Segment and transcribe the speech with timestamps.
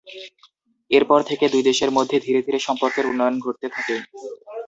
[0.91, 3.95] এরপর থেকে দুই দেশের মধ্যে ধীরে ধীরে সম্পর্কের উন্নয়ন ঘটতে থাকে।